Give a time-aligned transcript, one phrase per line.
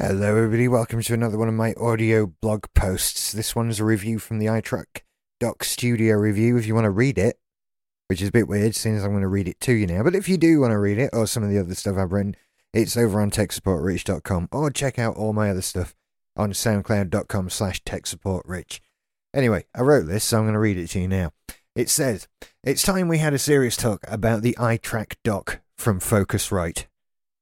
[0.00, 0.68] Hello, everybody.
[0.68, 3.32] Welcome to another one of my audio blog posts.
[3.32, 5.00] This one's a review from the iTrack
[5.40, 6.56] Dock Studio review.
[6.56, 7.40] If you want to read it,
[8.06, 10.04] which is a bit weird, seeing as I'm going to read it to you now.
[10.04, 12.12] But if you do want to read it or some of the other stuff I've
[12.12, 12.36] written,
[12.72, 15.96] it's over on techsupportrich.com or check out all my other stuff
[16.36, 18.78] on soundcloud.com slash techsupportrich.
[19.34, 21.32] Anyway, I wrote this, so I'm going to read it to you now.
[21.74, 22.28] It says,
[22.62, 26.86] It's time we had a serious talk about the iTrack dock from Focusrite.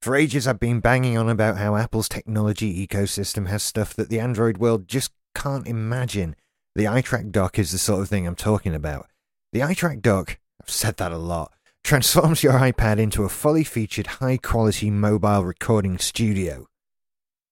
[0.06, 4.20] For ages, I've been banging on about how Apple's technology ecosystem has stuff that the
[4.20, 6.36] Android world just can't imagine.
[6.76, 9.08] The iTrack dock is the sort of thing I'm talking about.
[9.52, 11.52] The iTrack dock, I've said that a lot,
[11.82, 16.68] transforms your iPad into a fully featured high quality mobile recording studio.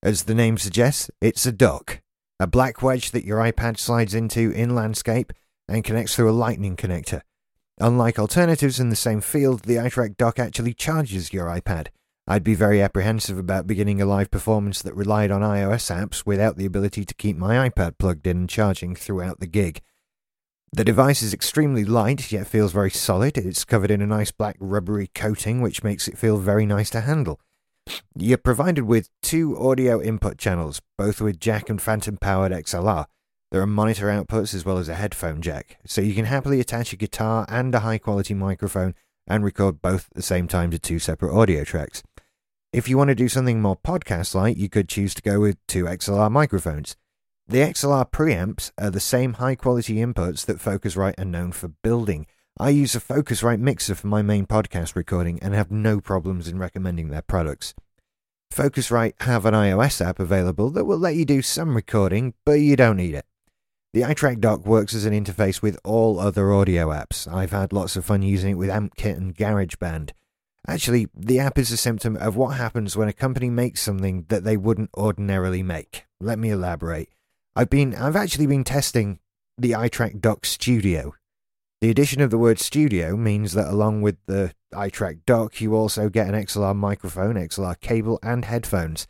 [0.01, 2.03] As the name suggests, it's a dock,
[2.39, 5.33] a black wedge that your iPad slides into in landscape
[5.67, 7.23] and connects through a lightning connector.
[7.81, 11.89] Unlike alternatives in the same field, the iTrack dock actually charges your iPad
[12.27, 16.57] I'd be very apprehensive about beginning a live performance that relied on iOS apps without
[16.57, 19.83] the ability to keep my iPad plugged in and charging throughout the gig.
[20.73, 23.37] The device is extremely light, yet feels very solid.
[23.37, 27.03] It's covered in a nice black rubbery coating, which makes it feel very nice to
[27.03, 27.41] handle.
[28.17, 33.05] You're provided with two audio input channels, both with jack and phantom powered XLR.
[33.53, 36.95] There are monitor outputs as well as a headphone jack, so you can happily attach
[36.95, 38.95] a guitar and a high quality microphone
[39.27, 42.03] and record both at the same time to two separate audio tracks.
[42.75, 45.65] If you want to do something more podcast like, you could choose to go with
[45.69, 46.97] two XLR microphones.
[47.47, 52.27] The XLR preamps are the same high quality inputs that Focusrite are known for building.
[52.59, 56.59] I use a Focusrite mixer for my main podcast recording and have no problems in
[56.59, 57.75] recommending their products.
[58.53, 62.75] Focusrite have an iOS app available that will let you do some recording, but you
[62.75, 63.27] don't need it.
[63.93, 67.33] The iTrack dock works as an interface with all other audio apps.
[67.33, 70.11] I've had lots of fun using it with AmpKit and GarageBand.
[70.67, 74.45] Actually, the app is a symptom of what happens when a company makes something that
[74.45, 76.05] they wouldn't ordinarily make.
[76.21, 77.11] Let me elaborate.
[77.55, 79.19] I've been I've actually been testing
[79.59, 81.15] the iTrack Dock Studio.
[81.81, 86.09] The addition of the word studio means that along with the iTrack dock, you also
[86.09, 89.07] get an XLR microphone, XLR cable, and headphones.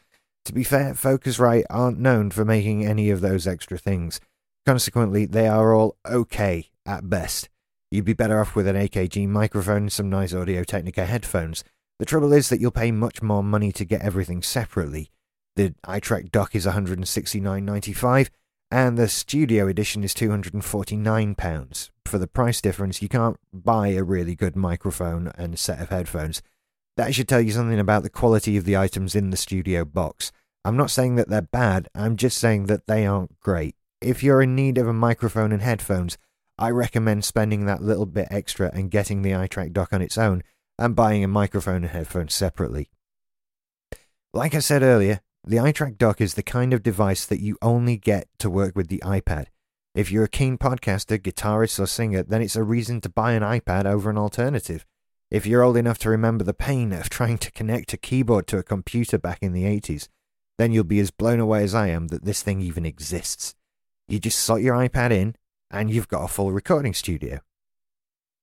[0.46, 4.20] To be fair, Focusrite aren't known for making any of those extra things.
[4.66, 7.48] Consequently, they are all okay at best.
[7.94, 11.62] You'd be better off with an AKG microphone and some nice Audio Technica headphones.
[12.00, 15.12] The trouble is that you'll pay much more money to get everything separately.
[15.54, 18.30] The iTrack dock is £169.95
[18.72, 21.90] and the studio edition is £249.
[22.04, 26.42] For the price difference, you can't buy a really good microphone and set of headphones.
[26.96, 30.32] That should tell you something about the quality of the items in the studio box.
[30.64, 33.76] I'm not saying that they're bad, I'm just saying that they aren't great.
[34.00, 36.18] If you're in need of a microphone and headphones,
[36.58, 40.42] I recommend spending that little bit extra and getting the iTrack dock on its own
[40.78, 42.90] and buying a microphone and headphones separately.
[44.32, 47.96] Like I said earlier, the iTrack dock is the kind of device that you only
[47.96, 49.46] get to work with the iPad.
[49.94, 53.42] If you're a keen podcaster, guitarist, or singer, then it's a reason to buy an
[53.42, 54.86] iPad over an alternative.
[55.30, 58.58] If you're old enough to remember the pain of trying to connect a keyboard to
[58.58, 60.08] a computer back in the 80s,
[60.58, 63.54] then you'll be as blown away as I am that this thing even exists.
[64.08, 65.36] You just slot your iPad in,
[65.70, 67.40] and you've got a full recording studio.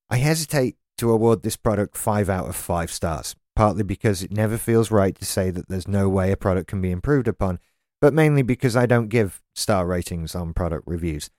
[0.10, 4.58] I hesitate to award this product 5 out of 5 stars, partly because it never
[4.58, 7.60] feels right to say that there's no way a product can be improved upon,
[8.02, 11.30] but mainly because I don't give star ratings on product reviews.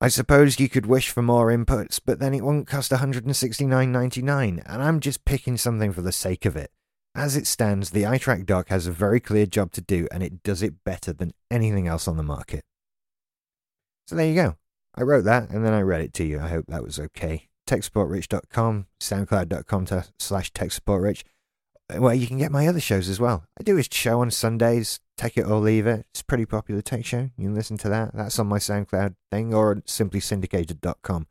[0.00, 4.82] I suppose you could wish for more inputs, but then it won't cost $169.99, and
[4.82, 6.70] I'm just picking something for the sake of it.
[7.16, 10.44] As it stands, the iTrack dock has a very clear job to do, and it
[10.44, 12.64] does it better than anything else on the market.
[14.06, 14.56] So there you go.
[14.98, 16.40] I wrote that and then I read it to you.
[16.40, 17.48] I hope that was okay.
[17.68, 21.22] TechSupportRich.com, SoundCloud.com to, slash TechSupportRich,
[21.88, 23.44] uh, where you can get my other shows as well.
[23.60, 26.06] I do a show on Sundays, Take It or Leave It.
[26.10, 27.30] It's a pretty popular tech show.
[27.36, 28.12] You can listen to that.
[28.12, 31.28] That's on my SoundCloud thing or simply simplysyndicated.com.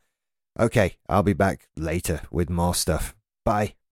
[0.59, 3.15] Okay, I'll be back later with more stuff.
[3.43, 3.76] Bye.